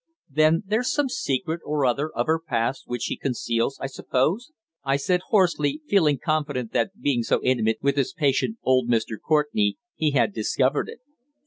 [0.31, 4.49] "Then there's some secret or other of her past which she conceals, I suppose?"
[4.83, 9.17] I said hoarsely, feeling confident that being so intimate with his patient, old Mr.
[9.23, 11.01] Courtenay, he had discovered it.